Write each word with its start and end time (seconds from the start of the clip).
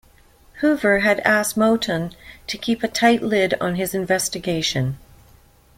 Hoover 0.61 1.01
had 1.01 1.19
asked 1.19 1.55
Moton 1.55 2.15
to 2.47 2.57
keep 2.57 2.81
a 2.81 2.87
tight 2.87 3.21
lid 3.21 3.53
on 3.61 3.75
his 3.75 3.93
investigation. 3.93 4.97